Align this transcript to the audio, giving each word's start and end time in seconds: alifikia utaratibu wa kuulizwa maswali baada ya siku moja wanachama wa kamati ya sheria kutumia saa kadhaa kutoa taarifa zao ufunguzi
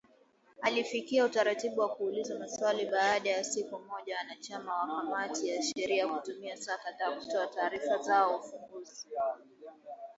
alifikia 0.61 1.25
utaratibu 1.25 1.79
wa 1.81 1.89
kuulizwa 1.95 2.39
maswali 2.39 2.85
baada 2.85 3.29
ya 3.29 3.43
siku 3.43 3.79
moja 3.79 4.17
wanachama 4.17 4.73
wa 4.75 4.87
kamati 5.01 5.47
ya 5.49 5.61
sheria 5.63 6.07
kutumia 6.07 6.57
saa 6.57 6.77
kadhaa 6.77 7.19
kutoa 7.19 7.47
taarifa 7.47 7.97
zao 7.97 8.37
ufunguzi 8.39 9.07